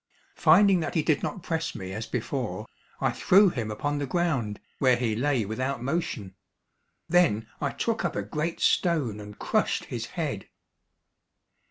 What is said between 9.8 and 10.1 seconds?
his